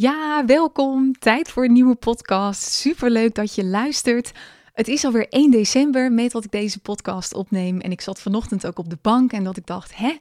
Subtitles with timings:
[0.00, 1.12] Ja, welkom.
[1.18, 2.62] Tijd voor een nieuwe podcast.
[2.62, 4.32] Superleuk dat je luistert.
[4.72, 7.80] Het is alweer 1 december met dat ik deze podcast opneem.
[7.80, 10.16] En ik zat vanochtend ook op de bank en dat ik dacht, hè,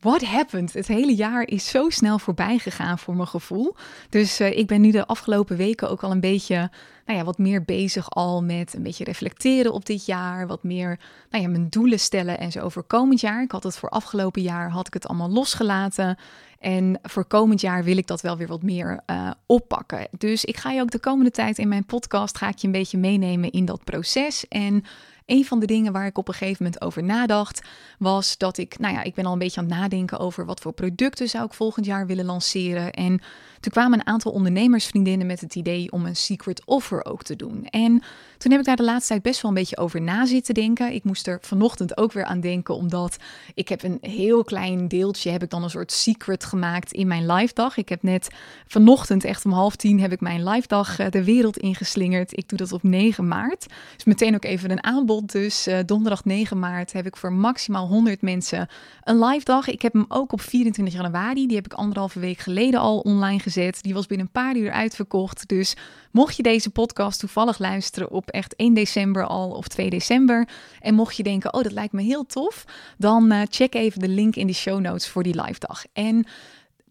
[0.00, 0.72] what happened?
[0.72, 3.76] Het hele jaar is zo snel voorbij gegaan voor mijn gevoel.
[4.08, 6.70] Dus uh, ik ben nu de afgelopen weken ook al een beetje,
[7.12, 10.46] nou ja, wat meer bezig al met een beetje reflecteren op dit jaar.
[10.46, 10.98] Wat meer,
[11.30, 13.42] nou ja, mijn doelen stellen en zo voor komend jaar.
[13.42, 16.18] Ik had het voor afgelopen jaar, had ik het allemaal losgelaten.
[16.58, 20.08] En voor komend jaar wil ik dat wel weer wat meer uh, oppakken.
[20.18, 22.72] Dus ik ga je ook de komende tijd in mijn podcast, ga ik je een
[22.72, 24.48] beetje meenemen in dat proces.
[24.48, 24.84] En
[25.32, 27.62] een van de dingen waar ik op een gegeven moment over nadacht,
[27.98, 30.60] was dat ik, nou ja, ik ben al een beetje aan het nadenken over wat
[30.60, 32.90] voor producten zou ik volgend jaar willen lanceren.
[32.90, 33.20] En
[33.62, 37.66] toen kwamen een aantal ondernemersvriendinnen met het idee om een secret offer ook te doen.
[37.66, 38.02] En
[38.38, 40.92] toen heb ik daar de laatste tijd best wel een beetje over na zitten denken.
[40.92, 43.16] Ik moest er vanochtend ook weer aan denken, omdat
[43.54, 47.26] ik heb een heel klein deeltje, heb ik dan een soort secret gemaakt in mijn
[47.26, 47.76] live dag.
[47.76, 48.28] Ik heb net
[48.66, 52.36] vanochtend, echt om half tien, heb ik mijn live dag eh, de wereld ingeslingerd.
[52.36, 53.66] Ik doe dat op 9 maart.
[53.94, 55.21] Dus meteen ook even een aanbod.
[55.24, 58.68] Dus uh, donderdag 9 maart heb ik voor maximaal 100 mensen
[59.04, 59.68] een live dag.
[59.68, 61.46] Ik heb hem ook op 24 januari.
[61.46, 63.82] Die heb ik anderhalve week geleden al online gezet.
[63.82, 65.48] Die was binnen een paar uur uitverkocht.
[65.48, 65.76] Dus
[66.10, 70.48] mocht je deze podcast toevallig luisteren op echt 1 december al of 2 december.
[70.80, 72.64] En mocht je denken, oh dat lijkt me heel tof.
[72.98, 75.84] Dan uh, check even de link in de show notes voor die live dag.
[75.92, 76.26] En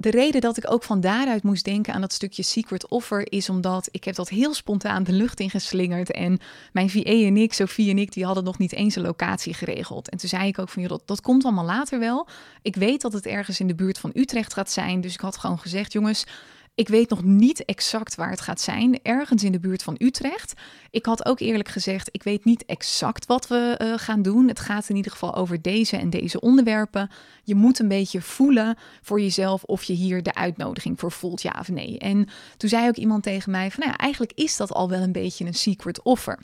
[0.02, 3.50] de reden dat ik ook van daaruit moest denken aan dat stukje secret offer is
[3.50, 6.40] omdat ik heb dat heel spontaan de lucht ingeslingerd en
[6.72, 10.10] mijn VA en ik, Sophie en ik, die hadden nog niet eens een locatie geregeld.
[10.10, 12.28] En toen zei ik ook van, joh, dat, dat komt allemaal later wel.
[12.62, 15.38] Ik weet dat het ergens in de buurt van Utrecht gaat zijn, dus ik had
[15.38, 16.26] gewoon gezegd, jongens,
[16.76, 20.54] ik weet nog niet exact waar het gaat zijn, ergens in de buurt van Utrecht.
[20.90, 24.48] Ik had ook eerlijk gezegd, ik weet niet exact wat we uh, gaan doen.
[24.48, 27.10] Het gaat in ieder geval over deze en deze onderwerpen.
[27.44, 31.56] Je moet een beetje voelen voor jezelf of je hier de uitnodiging voor voelt, ja
[31.60, 32.00] of nee.
[32.00, 32.28] En
[32.58, 35.12] toen zei ook iemand tegen mij van, nou ja, eigenlijk is dat al wel een
[35.12, 36.40] beetje een secret offer.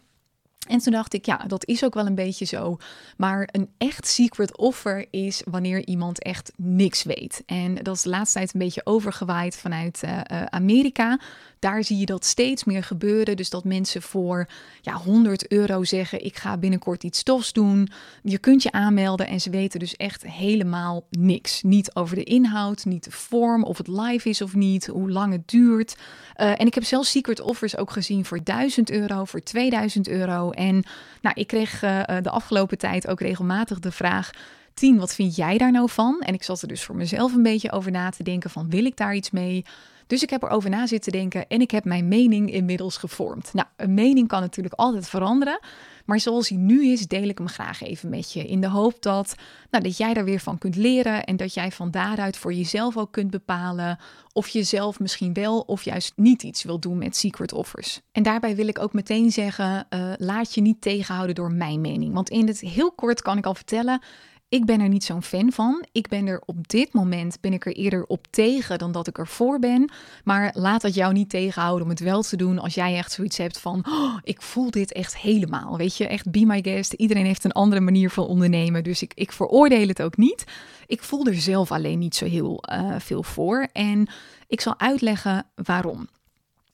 [0.68, 2.78] En toen dacht ik, ja, dat is ook wel een beetje zo.
[3.18, 7.44] Maar een echt secret offer is wanneer iemand echt niks weet.
[7.46, 11.20] En dat is de laatste tijd een beetje overgewaaid vanuit uh, uh, Amerika.
[11.60, 13.38] Daar zie je dat steeds meer gebeuren.
[13.38, 14.48] Dus dat mensen voor
[14.82, 17.90] ja, 100 euro zeggen: Ik ga binnenkort iets tofs doen.
[18.24, 21.62] Je kunt je aanmelden en ze weten dus echt helemaal niks.
[21.64, 25.32] Niet over de inhoud, niet de vorm, of het live is of niet, hoe lang
[25.32, 25.98] het duurt.
[26.38, 30.52] Uh, en ik heb zelfs secret offers ook gezien voor 1000 euro, voor 2000 euro.
[30.52, 30.84] En
[31.22, 34.32] nou, ik kreeg uh, de afgelopen tijd ook regelmatig de vraag.
[34.74, 36.20] Tien, wat vind jij daar nou van?
[36.20, 38.86] En ik zat er dus voor mezelf een beetje over na te denken van wil
[38.86, 39.66] ik daar iets mee?
[40.08, 43.54] Dus ik heb erover na zitten denken en ik heb mijn mening inmiddels gevormd.
[43.54, 45.60] Nou, een mening kan natuurlijk altijd veranderen.
[46.06, 48.48] Maar zoals hij nu is, deel ik hem graag even met je.
[48.48, 49.36] In de hoop dat,
[49.72, 51.24] nou, dat jij daar weer van kunt leren.
[51.24, 54.00] En dat jij van daaruit voor jezelf ook kunt bepalen.
[54.34, 58.02] Of je zelf misschien wel of juist niet iets wil doen met secret offers.
[58.12, 62.14] En daarbij wil ik ook meteen zeggen: uh, laat je niet tegenhouden door mijn mening.
[62.14, 64.02] Want in het heel kort kan ik al vertellen.
[64.50, 65.86] Ik ben er niet zo'n fan van.
[65.92, 69.18] Ik ben er op dit moment ben ik er eerder op tegen dan dat ik
[69.18, 69.92] er voor ben.
[70.24, 73.38] Maar laat dat jou niet tegenhouden om het wel te doen als jij echt zoiets
[73.38, 75.78] hebt van oh, ik voel dit echt helemaal.
[75.78, 76.94] Weet je, echt be my guest.
[76.94, 80.44] Iedereen heeft een andere manier van ondernemen, dus ik, ik veroordeel het ook niet.
[80.86, 84.08] Ik voel er zelf alleen niet zo heel uh, veel voor en
[84.48, 86.08] ik zal uitleggen waarom.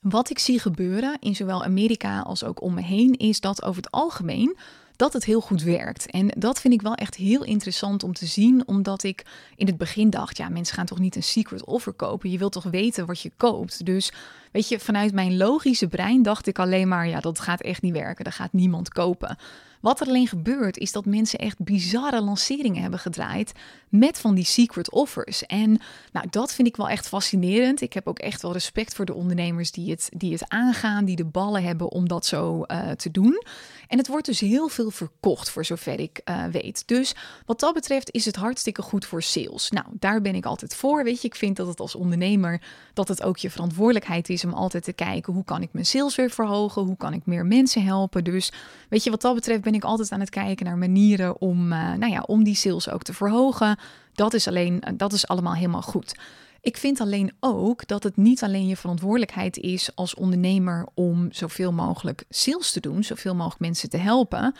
[0.00, 3.82] Wat ik zie gebeuren in zowel Amerika als ook om me heen is dat over
[3.82, 4.56] het algemeen
[4.96, 6.10] dat het heel goed werkt.
[6.10, 9.24] En dat vind ik wel echt heel interessant om te zien, omdat ik
[9.56, 12.30] in het begin dacht, ja, mensen gaan toch niet een secret offer kopen.
[12.30, 13.86] Je wilt toch weten wat je koopt.
[13.86, 14.12] Dus
[14.52, 17.92] weet je, vanuit mijn logische brein dacht ik alleen maar, ja, dat gaat echt niet
[17.92, 18.24] werken.
[18.24, 19.38] Dat gaat niemand kopen.
[19.84, 23.52] Wat er alleen gebeurt, is dat mensen echt bizarre lanceringen hebben gedraaid
[23.88, 25.46] met van die secret offers.
[25.46, 25.80] En
[26.12, 27.80] nou, dat vind ik wel echt fascinerend.
[27.80, 31.16] Ik heb ook echt wel respect voor de ondernemers die het, die het aangaan, die
[31.16, 33.42] de ballen hebben om dat zo uh, te doen.
[33.88, 36.82] En het wordt dus heel veel verkocht, voor zover ik uh, weet.
[36.86, 37.14] Dus
[37.46, 39.70] wat dat betreft is het hartstikke goed voor sales.
[39.70, 41.04] Nou, daar ben ik altijd voor.
[41.04, 42.60] Weet je, ik vind dat het als ondernemer
[42.94, 46.14] dat het ook je verantwoordelijkheid is om altijd te kijken hoe kan ik mijn sales
[46.14, 48.24] weer verhogen, hoe kan ik meer mensen helpen.
[48.24, 48.52] Dus
[48.88, 51.92] weet je, wat dat betreft ben ik altijd aan het kijken naar manieren om, uh,
[51.92, 53.78] nou ja, om die sales ook te verhogen.
[54.12, 56.14] Dat is alleen, dat is allemaal helemaal goed.
[56.60, 61.72] Ik vind alleen ook dat het niet alleen je verantwoordelijkheid is als ondernemer om zoveel
[61.72, 64.54] mogelijk sales te doen, zoveel mogelijk mensen te helpen.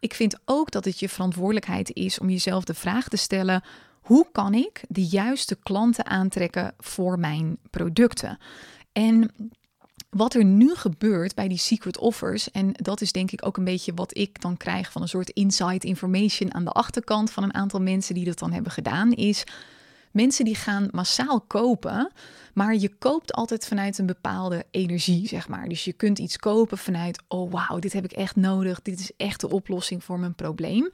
[0.00, 3.62] Ik vind ook dat het je verantwoordelijkheid is om jezelf de vraag te stellen:
[4.00, 8.38] hoe kan ik de juiste klanten aantrekken voor mijn producten?
[8.92, 9.30] En
[10.10, 13.64] wat er nu gebeurt bij die secret offers, en dat is denk ik ook een
[13.64, 17.54] beetje wat ik dan krijg van een soort inside information aan de achterkant van een
[17.54, 19.44] aantal mensen die dat dan hebben gedaan, is
[20.10, 22.12] mensen die gaan massaal kopen,
[22.54, 25.68] maar je koopt altijd vanuit een bepaalde energie, zeg maar.
[25.68, 29.10] Dus je kunt iets kopen vanuit, oh wauw, dit heb ik echt nodig, dit is
[29.16, 30.90] echt de oplossing voor mijn probleem.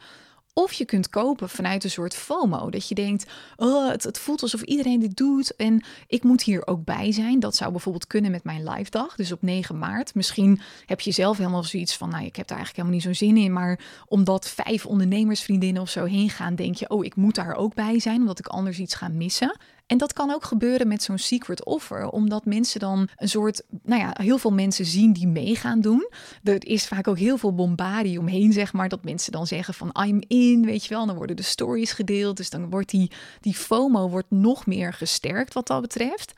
[0.59, 2.71] Of je kunt kopen vanuit een soort FOMO.
[2.71, 3.27] Dat je denkt,
[3.57, 7.41] oh, het, het, voelt alsof iedereen dit doet en ik moet hier ook bij zijn.
[7.41, 10.15] Dat zou bijvoorbeeld kunnen met mijn live dag, dus op 9 maart.
[10.15, 13.29] Misschien heb je zelf helemaal zoiets van, nou, ik heb daar eigenlijk helemaal niet zo'n
[13.29, 13.53] zin in.
[13.53, 17.75] Maar omdat vijf ondernemersvriendinnen of zo heen gaan, denk je, oh, ik moet daar ook
[17.75, 19.57] bij zijn, omdat ik anders iets ga missen.
[19.89, 24.01] En dat kan ook gebeuren met zo'n secret offer, omdat mensen dan een soort, nou
[24.01, 26.09] ja, heel veel mensen zien die meegaan doen.
[26.43, 29.97] Er is vaak ook heel veel bombardie omheen, zeg maar, dat mensen dan zeggen van
[30.07, 31.07] I'm in, weet je wel.
[31.07, 35.55] dan worden de stories gedeeld, dus dan wordt die, die FOMO wordt nog meer gesterkt
[35.55, 36.33] wat dat betreft.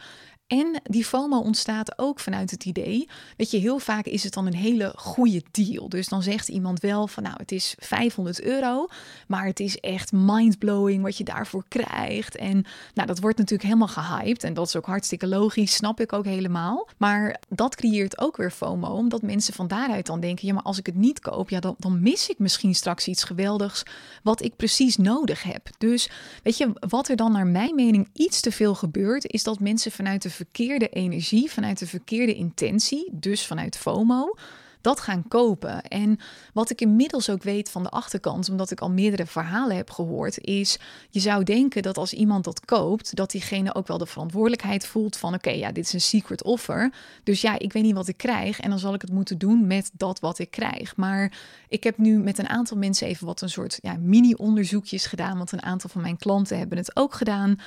[0.51, 4.47] En die FOMO ontstaat ook vanuit het idee, weet je, heel vaak is het dan
[4.47, 5.89] een hele goede deal.
[5.89, 8.87] Dus dan zegt iemand wel van, nou, het is 500 euro,
[9.27, 12.37] maar het is echt mindblowing wat je daarvoor krijgt.
[12.37, 12.65] En
[12.95, 16.25] nou, dat wordt natuurlijk helemaal gehyped en dat is ook hartstikke logisch, snap ik ook
[16.25, 16.89] helemaal.
[16.97, 20.79] Maar dat creëert ook weer FOMO, omdat mensen van daaruit dan denken, ja, maar als
[20.79, 23.83] ik het niet koop, ja, dan, dan mis ik misschien straks iets geweldigs
[24.23, 25.69] wat ik precies nodig heb.
[25.79, 26.11] Dus
[26.43, 29.93] weet je, wat er dan naar mijn mening iets te veel gebeurt, is dat mensen
[29.93, 34.35] vanuit de verkeerde energie, vanuit de verkeerde intentie, dus vanuit FOMO,
[34.81, 35.83] dat gaan kopen.
[35.83, 36.19] En
[36.53, 40.39] wat ik inmiddels ook weet van de achterkant, omdat ik al meerdere verhalen heb gehoord,
[40.39, 40.79] is
[41.11, 45.17] je zou denken dat als iemand dat koopt, dat diegene ook wel de verantwoordelijkheid voelt
[45.17, 46.93] van oké, ja, dit is een secret offer.
[47.25, 49.67] Dus ja, ik weet niet wat ik krijg en dan zal ik het moeten doen
[49.67, 50.97] met dat wat ik krijg.
[50.97, 51.33] Maar
[51.69, 55.53] ik heb nu met een aantal mensen even wat een soort ja, mini-onderzoekjes gedaan, want
[55.53, 57.59] een aantal van mijn klanten hebben het ook gedaan.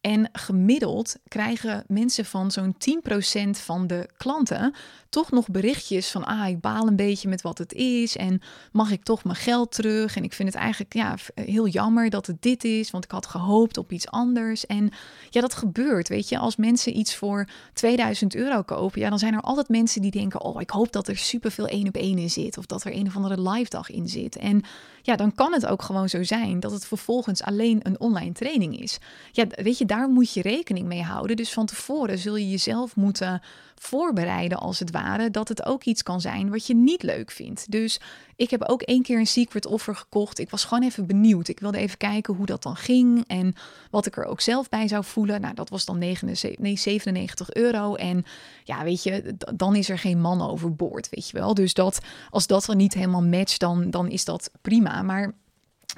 [0.00, 4.74] En gemiddeld krijgen mensen van zo'n 10% van de klanten
[5.08, 8.40] toch nog berichtjes van, ah, ik baal een beetje met wat het is en
[8.72, 10.16] mag ik toch mijn geld terug?
[10.16, 13.26] En ik vind het eigenlijk ja, heel jammer dat het dit is, want ik had
[13.26, 14.66] gehoopt op iets anders.
[14.66, 14.90] En
[15.30, 19.34] ja, dat gebeurt, weet je, als mensen iets voor 2000 euro kopen, ja, dan zijn
[19.34, 22.30] er altijd mensen die denken, oh, ik hoop dat er superveel één op één in
[22.30, 24.36] zit of dat er een of andere live dag in zit.
[24.36, 24.62] En
[25.02, 28.80] ja, dan kan het ook gewoon zo zijn dat het vervolgens alleen een online training
[28.80, 28.98] is.
[29.32, 31.36] Ja, weet je, daar moet je rekening mee houden.
[31.36, 33.42] Dus van tevoren zul je jezelf moeten
[33.74, 37.70] voorbereiden, als het ware, dat het ook iets kan zijn wat je niet leuk vindt.
[37.70, 38.00] Dus
[38.36, 40.38] ik heb ook één keer een secret offer gekocht.
[40.38, 41.48] Ik was gewoon even benieuwd.
[41.48, 43.54] Ik wilde even kijken hoe dat dan ging en
[43.90, 45.40] wat ik er ook zelf bij zou voelen.
[45.40, 47.94] Nou, dat was dan 79, nee, 97 euro.
[47.94, 48.24] En
[48.64, 51.54] ja, weet je, dan is er geen man overboord, weet je wel.
[51.54, 51.98] Dus dat,
[52.30, 55.02] als dat dan niet helemaal matcht, dan, dan is dat prima.
[55.02, 55.34] Maar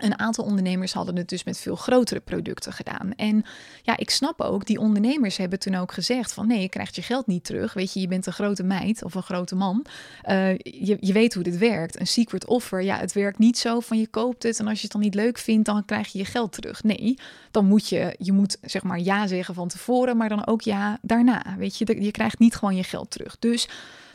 [0.04, 3.12] een aantal ondernemers hadden het dus met veel grotere producten gedaan.
[3.16, 3.44] En
[3.82, 7.02] ja, ik snap ook, die ondernemers hebben toen ook gezegd van nee, je krijgt je
[7.02, 7.72] geld niet terug.
[7.72, 9.86] Weet je, je bent een grote meid of een grote man.
[10.28, 12.00] Uh, je, je weet hoe dit werkt.
[12.00, 14.82] Een secret offer, ja, het werkt niet zo van je koopt het en als je
[14.82, 16.82] het dan niet leuk vindt, dan krijg je je geld terug.
[16.82, 17.18] Nee,
[17.50, 20.98] dan moet je, je moet zeg maar ja zeggen van tevoren, maar dan ook ja
[21.02, 21.54] daarna.
[21.58, 23.38] Weet je, je krijgt niet gewoon je geld terug.
[23.38, 23.68] Dus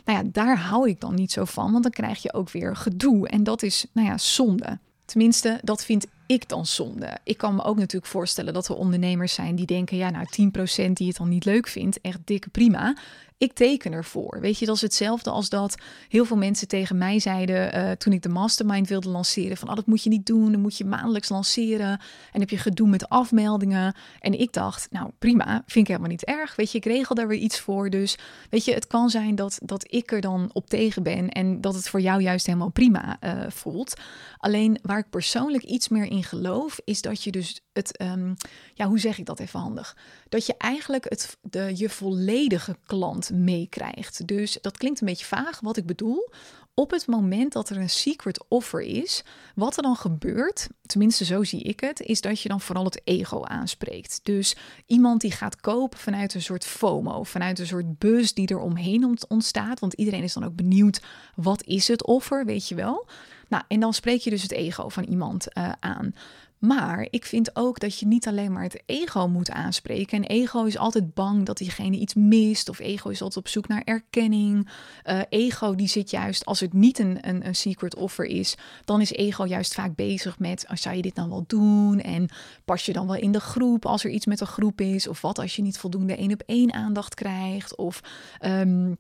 [0.06, 2.76] nou ja, daar hou ik dan niet zo van, want dan krijg je ook weer
[2.76, 3.28] gedoe.
[3.28, 4.80] En dat is, nou ja, zonde.
[5.06, 7.18] Tenminste, dat vind ik dan zonde.
[7.24, 10.26] Ik kan me ook natuurlijk voorstellen dat er ondernemers zijn die denken: ja, nou
[10.88, 12.98] 10% die het dan niet leuk vindt, echt dikke prima.
[13.38, 14.40] Ik teken ervoor.
[14.40, 15.76] Weet je, dat is hetzelfde als dat
[16.10, 19.76] heel veel mensen tegen mij zeiden uh, toen ik de mastermind wilde lanceren: van oh,
[19.76, 22.00] dat moet je niet doen, dan moet je maandelijks lanceren
[22.32, 23.96] en heb je gedoe met afmeldingen.
[24.20, 26.56] En ik dacht: nou prima, vind ik helemaal niet erg.
[26.56, 27.90] Weet je, ik regel daar weer iets voor.
[27.90, 28.18] Dus
[28.50, 31.74] weet je, het kan zijn dat, dat ik er dan op tegen ben en dat
[31.76, 33.94] het voor jou juist helemaal prima uh, voelt.
[34.38, 38.36] Alleen waar ik persoonlijk iets meer in geloof, is dat je dus het, um,
[38.74, 39.98] ja, hoe zeg ik dat even handig?
[40.30, 44.28] Dat je eigenlijk het, de, je volledige klant meekrijgt.
[44.28, 45.60] Dus dat klinkt een beetje vaag.
[45.60, 46.30] Wat ik bedoel,
[46.74, 49.24] op het moment dat er een secret offer is,
[49.56, 53.02] wat er dan gebeurt, tenminste zo zie ik het, is dat je dan vooral het
[53.04, 54.20] ego aanspreekt.
[54.24, 54.56] Dus
[54.86, 59.18] iemand die gaat kopen vanuit een soort FOMO, vanuit een soort buzz die er omheen
[59.28, 61.02] ontstaat, want iedereen is dan ook benieuwd,
[61.36, 63.08] wat is het offer, weet je wel?
[63.48, 66.16] Nou, en dan spreek je dus het ego van iemand uh, aan.
[66.66, 70.18] Maar ik vind ook dat je niet alleen maar het ego moet aanspreken.
[70.18, 72.70] En ego is altijd bang dat diegene iets mist.
[72.70, 74.70] Of ego is altijd op zoek naar erkenning.
[75.06, 78.56] Uh, ego die zit juist, als het niet een, een, een, secret offer is,
[78.86, 82.00] dan is ego juist vaak bezig met, oh, zou je dit dan wel doen?
[82.00, 82.30] En
[82.66, 85.08] pas je dan wel in de groep als er iets met de groep is?
[85.08, 87.76] Of wat als je niet voldoende één op één aandacht krijgt?
[87.76, 88.02] Of...
[88.46, 88.96] Um,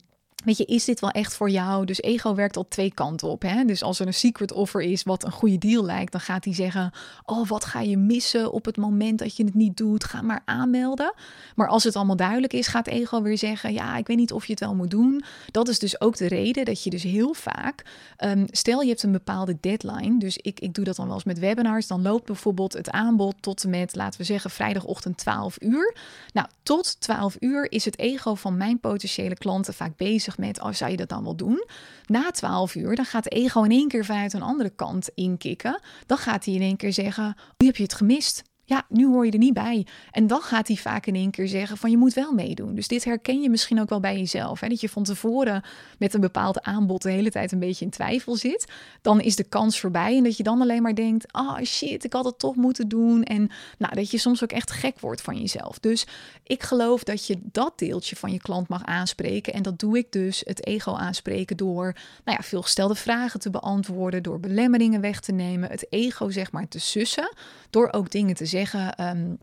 [0.45, 1.85] Weet je, is dit wel echt voor jou?
[1.85, 3.41] Dus ego werkt al twee kanten op.
[3.41, 3.65] Hè?
[3.65, 6.53] Dus als er een secret offer is wat een goede deal lijkt, dan gaat hij
[6.53, 6.91] zeggen:
[7.25, 10.03] Oh, wat ga je missen op het moment dat je het niet doet?
[10.03, 11.13] Ga maar aanmelden.
[11.55, 14.45] Maar als het allemaal duidelijk is, gaat ego weer zeggen: Ja, ik weet niet of
[14.45, 15.23] je het wel moet doen.
[15.51, 17.85] Dat is dus ook de reden dat je dus heel vaak,
[18.23, 20.19] um, stel je hebt een bepaalde deadline.
[20.19, 21.87] Dus ik, ik doe dat dan wel eens met webinars.
[21.87, 25.95] Dan loopt bijvoorbeeld het aanbod tot en met, laten we zeggen, vrijdagochtend 12 uur.
[26.33, 30.71] Nou, tot 12 uur is het ego van mijn potentiële klanten vaak bezig met, oh,
[30.71, 31.65] zou je dat dan wel doen?
[32.05, 35.81] Na 12 uur, dan gaat de ego in één keer vanuit een andere kant inkikken.
[36.05, 39.25] Dan gaat hij in één keer zeggen, nu heb je het gemist ja, nu hoor
[39.25, 39.87] je er niet bij.
[40.11, 42.75] En dan gaat hij vaak in één keer zeggen van je moet wel meedoen.
[42.75, 44.59] Dus dit herken je misschien ook wel bij jezelf.
[44.59, 44.67] Hè?
[44.67, 45.63] Dat je van tevoren
[45.99, 48.71] met een bepaald aanbod de hele tijd een beetje in twijfel zit.
[49.01, 52.03] Dan is de kans voorbij en dat je dan alleen maar denkt, ah oh shit,
[52.03, 53.23] ik had het toch moeten doen.
[53.23, 55.79] En nou, dat je soms ook echt gek wordt van jezelf.
[55.79, 56.07] Dus
[56.43, 59.53] ik geloof dat je dat deeltje van je klant mag aanspreken.
[59.53, 63.49] En dat doe ik dus, het ego aanspreken door nou ja, veel gestelde vragen te
[63.49, 67.33] beantwoorden, door belemmeringen weg te nemen, het ego zeg maar te sussen,
[67.69, 68.54] door ook dingen te zeggen.
[68.55, 69.33] Ehm,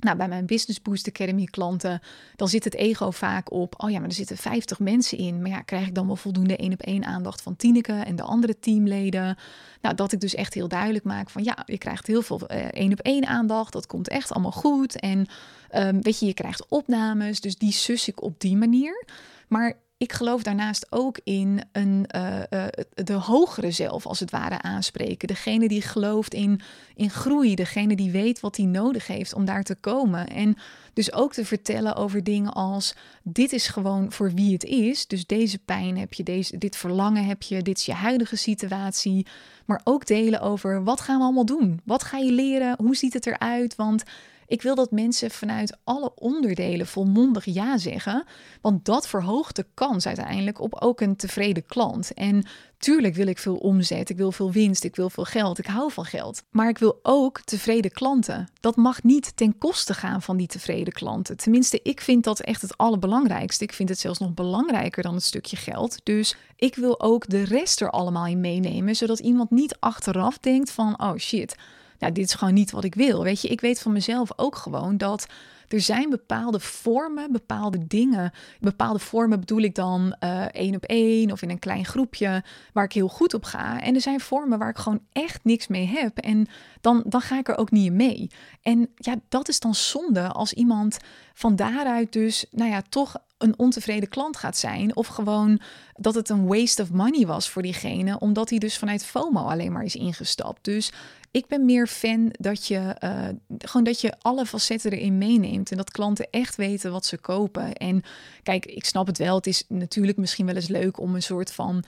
[0.00, 2.00] nou, bij mijn Business Boost Academy klanten,
[2.36, 5.40] dan zit het ego vaak op, oh ja, maar er zitten 50 mensen in.
[5.40, 8.22] Maar ja, krijg ik dan wel voldoende één op één aandacht van Tineke en de
[8.22, 9.36] andere teamleden?
[9.80, 12.56] Nou, dat ik dus echt heel duidelijk maak van, ja, je krijgt heel veel uh,
[12.56, 13.72] één op één aandacht.
[13.72, 15.00] Dat komt echt allemaal goed.
[15.00, 15.26] En
[15.74, 17.40] um, weet je, je krijgt opnames.
[17.40, 19.06] Dus die sus ik op die manier.
[19.48, 24.62] Maar ik geloof daarnaast ook in een, uh, uh, de hogere zelf, als het ware,
[24.62, 25.28] aanspreken.
[25.28, 26.60] Degene die gelooft in,
[26.94, 30.28] in groei, degene die weet wat hij nodig heeft om daar te komen.
[30.28, 30.56] En
[30.92, 35.06] dus ook te vertellen over dingen als: dit is gewoon voor wie het is.
[35.06, 39.26] Dus deze pijn heb je, deze, dit verlangen heb je, dit is je huidige situatie.
[39.64, 41.80] Maar ook delen over wat gaan we allemaal doen?
[41.84, 42.74] Wat ga je leren?
[42.78, 43.74] Hoe ziet het eruit?
[43.74, 44.02] Want
[44.50, 48.24] ik wil dat mensen vanuit alle onderdelen volmondig ja zeggen,
[48.60, 52.14] want dat verhoogt de kans uiteindelijk op ook een tevreden klant.
[52.14, 52.46] En
[52.78, 55.92] tuurlijk wil ik veel omzet, ik wil veel winst, ik wil veel geld, ik hou
[55.92, 56.42] van geld.
[56.50, 58.48] Maar ik wil ook tevreden klanten.
[58.60, 61.36] Dat mag niet ten koste gaan van die tevreden klanten.
[61.36, 63.64] Tenminste, ik vind dat echt het allerbelangrijkste.
[63.64, 66.00] Ik vind het zelfs nog belangrijker dan het stukje geld.
[66.02, 70.70] Dus ik wil ook de rest er allemaal in meenemen, zodat iemand niet achteraf denkt
[70.70, 71.56] van, oh shit
[72.00, 73.22] nou, dit is gewoon niet wat ik wil.
[73.22, 75.26] Weet je, ik weet van mezelf ook gewoon dat
[75.68, 78.32] er zijn bepaalde vormen, bepaalde dingen.
[78.60, 82.84] Bepaalde vormen bedoel ik dan uh, één op één of in een klein groepje waar
[82.84, 83.80] ik heel goed op ga.
[83.80, 86.18] En er zijn vormen waar ik gewoon echt niks mee heb.
[86.18, 86.46] En
[86.80, 88.30] dan, dan ga ik er ook niet mee.
[88.62, 90.98] En ja, dat is dan zonde als iemand
[91.34, 94.96] van daaruit dus, nou ja, toch een ontevreden klant gaat zijn.
[94.96, 95.60] Of gewoon
[95.94, 99.72] dat het een waste of money was voor diegene, omdat hij dus vanuit FOMO alleen
[99.72, 100.64] maar is ingestapt.
[100.64, 100.92] Dus
[101.30, 103.28] ik ben meer fan dat je uh,
[103.58, 107.74] gewoon dat je alle facetten erin meeneemt en dat klanten echt weten wat ze kopen.
[107.74, 108.02] En
[108.42, 109.36] kijk, ik snap het wel.
[109.36, 111.84] Het is natuurlijk misschien wel eens leuk om een soort van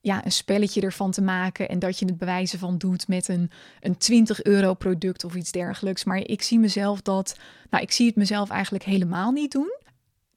[0.00, 3.50] ja, een spelletje ervan te maken en dat je het bewijzen van doet met een,
[3.80, 6.04] een 20 euro product of iets dergelijks.
[6.04, 7.36] Maar ik zie mezelf dat,
[7.70, 9.74] nou, ik zie het mezelf eigenlijk helemaal niet doen.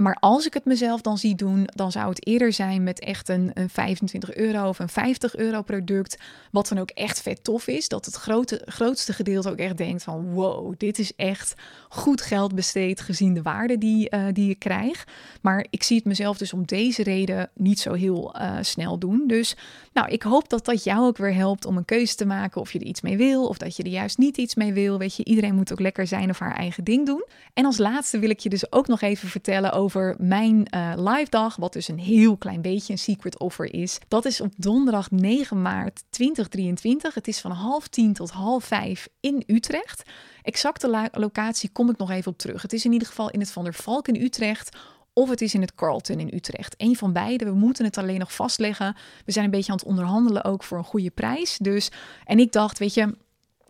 [0.01, 3.29] Maar als ik het mezelf dan zie doen, dan zou het eerder zijn met echt
[3.29, 6.17] een, een 25 euro of een 50 euro product.
[6.51, 7.87] Wat dan ook echt vet tof is.
[7.87, 11.53] Dat het grote, grootste gedeelte ook echt denkt van wow, dit is echt
[11.89, 15.07] goed geld besteed gezien de waarde die, uh, die ik krijg.
[15.41, 19.23] Maar ik zie het mezelf dus om deze reden niet zo heel uh, snel doen.
[19.27, 19.55] Dus
[19.93, 22.71] nou, ik hoop dat dat jou ook weer helpt om een keuze te maken of
[22.71, 24.97] je er iets mee wil of dat je er juist niet iets mee wil.
[24.97, 27.25] Weet je, iedereen moet ook lekker zijn of haar eigen ding doen.
[27.53, 30.93] En als laatste wil ik je dus ook nog even vertellen over over mijn uh,
[30.95, 33.99] live dag, wat dus een heel klein beetje een secret offer is.
[34.07, 37.13] Dat is op donderdag 9 maart 2023.
[37.13, 40.09] Het is van half tien tot half vijf in Utrecht.
[40.41, 42.61] Exacte locatie kom ik nog even op terug.
[42.61, 44.77] Het is in ieder geval in het Van der Valk in Utrecht
[45.13, 46.75] of het is in het Carlton in Utrecht.
[46.77, 47.45] Een van beide.
[47.45, 48.95] We moeten het alleen nog vastleggen.
[49.25, 51.57] We zijn een beetje aan het onderhandelen ook voor een goede prijs.
[51.57, 51.91] Dus,
[52.25, 53.15] en ik dacht, weet je,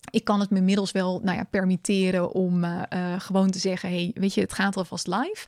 [0.10, 3.90] ik kan het me inmiddels wel nou ja, permitteren om uh, uh, gewoon te zeggen:
[3.90, 5.48] hey, weet je, het gaat alvast live.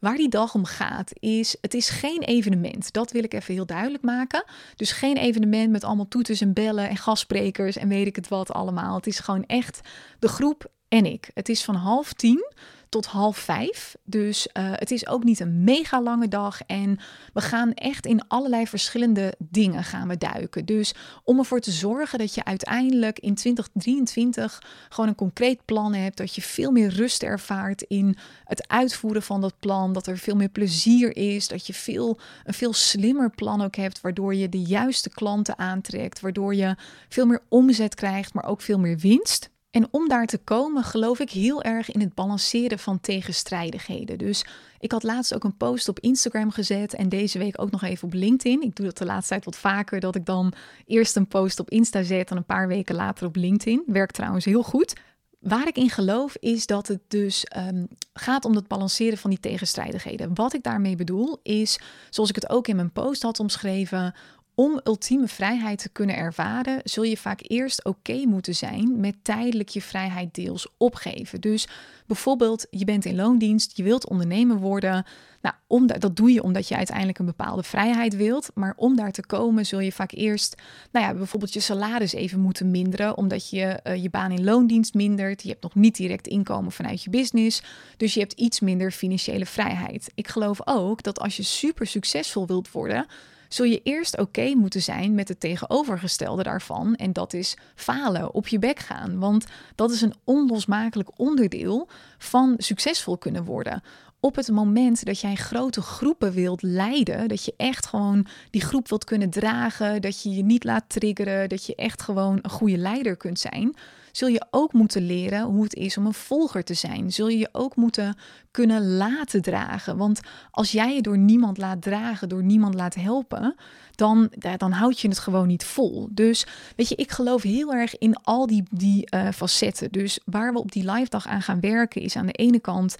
[0.00, 2.92] Waar die dag om gaat is, het is geen evenement.
[2.92, 4.44] Dat wil ik even heel duidelijk maken.
[4.76, 8.52] Dus geen evenement met allemaal toeters en bellen en gastsprekers en weet ik het wat
[8.52, 8.94] allemaal.
[8.94, 9.80] Het is gewoon echt
[10.18, 11.30] de groep en ik.
[11.34, 12.52] Het is van half tien
[12.90, 13.96] tot half vijf.
[14.04, 16.60] Dus uh, het is ook niet een mega lange dag.
[16.66, 16.98] En
[17.32, 20.64] we gaan echt in allerlei verschillende dingen gaan we duiken.
[20.64, 20.94] Dus
[21.24, 26.16] om ervoor te zorgen dat je uiteindelijk in 2023 gewoon een concreet plan hebt.
[26.16, 29.92] Dat je veel meer rust ervaart in het uitvoeren van dat plan.
[29.92, 31.48] Dat er veel meer plezier is.
[31.48, 34.00] Dat je veel, een veel slimmer plan ook hebt.
[34.00, 36.20] Waardoor je de juiste klanten aantrekt.
[36.20, 36.76] Waardoor je
[37.08, 39.50] veel meer omzet krijgt, maar ook veel meer winst.
[39.70, 44.18] En om daar te komen geloof ik heel erg in het balanceren van tegenstrijdigheden.
[44.18, 44.44] Dus
[44.82, 48.08] Ik had laatst ook een post op Instagram gezet en deze week ook nog even
[48.08, 48.62] op LinkedIn.
[48.62, 50.52] Ik doe dat de laatste tijd wat vaker, dat ik dan
[50.86, 53.82] eerst een post op Insta zet en een paar weken later op LinkedIn.
[53.86, 54.94] Werkt trouwens heel goed.
[55.38, 59.40] Waar ik in geloof is dat het dus um, gaat om het balanceren van die
[59.40, 60.34] tegenstrijdigheden.
[60.34, 61.78] Wat ik daarmee bedoel is,
[62.10, 64.14] zoals ik het ook in mijn post had omschreven,
[64.60, 69.68] om ultieme vrijheid te kunnen ervaren, zul je vaak eerst oké moeten zijn met tijdelijk
[69.68, 71.40] je vrijheid deels opgeven.
[71.40, 71.68] Dus
[72.06, 75.06] bijvoorbeeld, je bent in loondienst, je wilt ondernemer worden.
[75.42, 78.50] Nou, om dat doe je omdat je uiteindelijk een bepaalde vrijheid wilt.
[78.54, 80.54] Maar om daar te komen, zul je vaak eerst,
[80.92, 84.94] nou ja, bijvoorbeeld je salaris even moeten minderen, omdat je uh, je baan in loondienst
[84.94, 85.42] mindert.
[85.42, 87.62] Je hebt nog niet direct inkomen vanuit je business.
[87.96, 90.10] Dus je hebt iets minder financiële vrijheid.
[90.14, 93.06] Ik geloof ook dat als je super succesvol wilt worden
[93.52, 96.94] zul je eerst oké moeten zijn met het tegenovergestelde daarvan.
[96.94, 99.18] En dat is falen, op je bek gaan.
[99.18, 101.88] Want dat is een onlosmakelijk onderdeel
[102.18, 103.82] van succesvol kunnen worden
[104.20, 108.88] op het moment dat jij grote groepen wilt leiden, dat je echt gewoon die groep
[108.88, 112.76] wilt kunnen dragen, dat je je niet laat triggeren, dat je echt gewoon een goede
[112.76, 113.74] leider kunt zijn,
[114.12, 117.12] zul je ook moeten leren hoe het is om een volger te zijn.
[117.12, 118.16] Zul je je ook moeten
[118.50, 119.96] kunnen laten dragen.
[119.96, 123.54] Want als jij je door niemand laat dragen, door niemand laat helpen,
[123.94, 126.08] dan, dan houd je het gewoon niet vol.
[126.10, 129.92] Dus weet je, ik geloof heel erg in al die, die uh, facetten.
[129.92, 132.96] Dus waar we op die live dag aan gaan werken, is aan de ene kant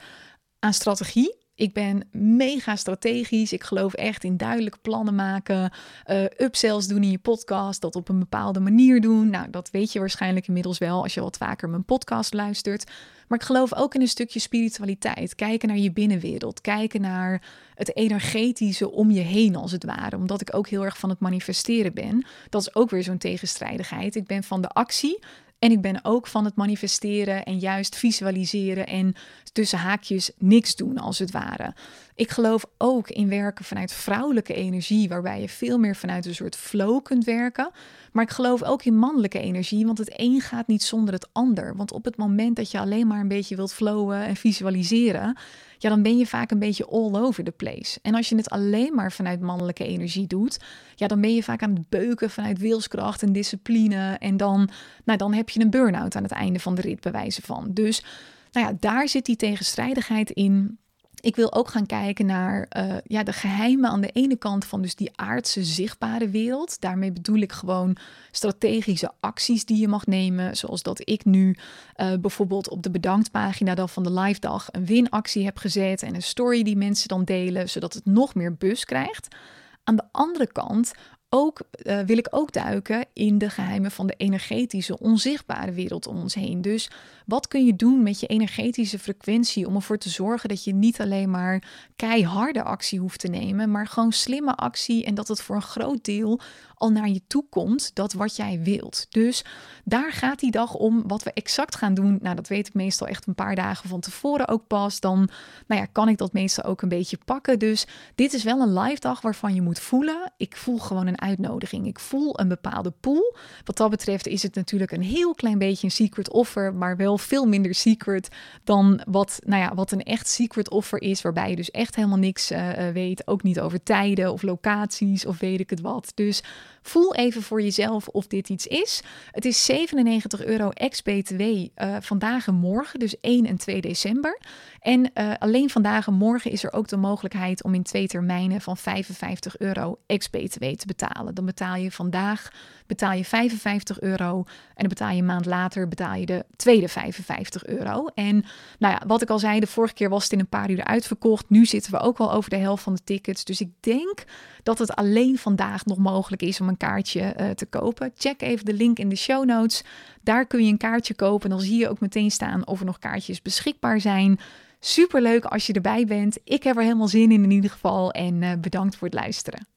[0.59, 1.39] aan strategie.
[1.61, 3.52] Ik ben mega strategisch.
[3.52, 5.73] Ik geloof echt in duidelijke plannen maken.
[6.07, 7.81] Uh, upsells doen in je podcast.
[7.81, 9.31] Dat op een bepaalde manier doen.
[9.31, 12.90] Nou, dat weet je waarschijnlijk inmiddels wel als je wat vaker mijn podcast luistert.
[13.29, 15.35] Maar ik geloof ook in een stukje spiritualiteit.
[15.35, 16.61] Kijken naar je binnenwereld.
[16.61, 17.43] Kijken naar
[17.75, 20.17] het energetische om je heen, als het ware.
[20.17, 22.26] Omdat ik ook heel erg van het manifesteren ben.
[22.49, 24.17] Dat is ook weer zo'n tegenstrijdigheid.
[24.17, 25.19] Ik ben van de actie.
[25.61, 29.14] En ik ben ook van het manifesteren en juist visualiseren en
[29.52, 31.75] tussen haakjes niks doen als het ware.
[32.14, 36.57] Ik geloof ook in werken vanuit vrouwelijke energie, waarbij je veel meer vanuit een soort
[36.57, 37.71] flow kunt werken.
[38.12, 41.76] Maar ik geloof ook in mannelijke energie, want het een gaat niet zonder het ander.
[41.76, 45.37] Want op het moment dat je alleen maar een beetje wilt flowen en visualiseren,
[45.82, 47.99] ja, dan ben je vaak een beetje all over the place.
[48.02, 50.60] En als je het alleen maar vanuit mannelijke energie doet,
[50.94, 54.16] ja, dan ben je vaak aan het beuken vanuit wilskracht en discipline.
[54.18, 54.68] En dan,
[55.04, 57.70] nou, dan heb je een burn-out aan het einde van de rit, bij wijze van.
[57.72, 58.04] Dus
[58.52, 60.78] nou ja, daar zit die tegenstrijdigheid in.
[61.21, 64.83] Ik wil ook gaan kijken naar uh, ja, de geheimen aan de ene kant van
[64.83, 66.81] dus die aardse zichtbare wereld.
[66.81, 67.97] Daarmee bedoel ik gewoon
[68.30, 70.56] strategische acties die je mag nemen.
[70.56, 71.56] Zoals dat ik nu
[71.97, 76.02] uh, bijvoorbeeld op de bedanktpagina dan van de live dag een winactie heb gezet.
[76.02, 79.37] En een story die mensen dan delen, zodat het nog meer bus krijgt.
[79.85, 80.93] Aan de andere kant
[81.30, 86.21] ook, uh, wil ik ook duiken in de geheimen van de energetische, onzichtbare wereld om
[86.21, 86.62] ons heen.
[86.62, 86.90] Dus
[87.26, 91.00] wat kun je doen met je energetische frequentie om ervoor te zorgen dat je niet
[91.00, 91.62] alleen maar
[91.97, 96.04] keiharde actie hoeft te nemen, maar gewoon slimme actie en dat het voor een groot
[96.04, 96.40] deel
[96.80, 99.06] al naar je toe komt, dat wat jij wilt.
[99.10, 99.45] Dus
[99.84, 101.02] daar gaat die dag om.
[101.06, 104.00] Wat we exact gaan doen, nou dat weet ik meestal echt een paar dagen van
[104.00, 105.00] tevoren ook pas.
[105.00, 105.28] Dan
[105.66, 107.58] nou ja, kan ik dat meestal ook een beetje pakken.
[107.58, 110.32] Dus dit is wel een live dag waarvan je moet voelen.
[110.36, 111.86] Ik voel gewoon een uitnodiging.
[111.86, 113.36] Ik voel een bepaalde pool.
[113.64, 117.19] Wat dat betreft is het natuurlijk een heel klein beetje een secret offer, maar wel
[117.19, 118.28] veel minder secret
[118.64, 122.19] dan wat, nou ja, wat een echt secret offer is, waarbij je dus echt helemaal
[122.19, 123.26] niks uh, weet.
[123.26, 126.12] Ook niet over tijden of locaties of weet ik het wat.
[126.14, 126.43] Dus
[126.82, 129.02] Voel even voor jezelf of dit iets is.
[129.30, 131.43] Het is 97 euro ex-BTW
[131.75, 134.40] eh, vandaag en morgen, dus 1 en 2 december.
[134.80, 138.60] En uh, alleen vandaag en morgen is er ook de mogelijkheid om in twee termijnen
[138.60, 141.34] van 55 euro ex-BTW te betalen.
[141.34, 142.50] Dan betaal je vandaag
[142.86, 144.36] betaal je 55 euro
[144.69, 148.06] en dan betaal je een maand later betaal je de tweede 55 euro.
[148.14, 148.45] En
[148.78, 150.84] nou ja, wat ik al zei, de vorige keer was het in een paar uur
[150.84, 151.50] uitverkocht.
[151.50, 153.45] Nu zitten we ook al over de helft van de tickets.
[153.45, 154.25] Dus ik denk
[154.62, 158.12] dat het alleen vandaag nog mogelijk is om een kaartje uh, te kopen.
[158.16, 159.84] Check even de link in de show notes.
[160.23, 161.50] Daar kun je een kaartje kopen.
[161.50, 164.40] Dan zie je ook meteen staan of er nog kaartjes beschikbaar zijn.
[164.80, 166.38] Super leuk als je erbij bent.
[166.45, 168.10] Ik heb er helemaal zin in in ieder geval.
[168.10, 169.71] En uh, bedankt voor het luisteren.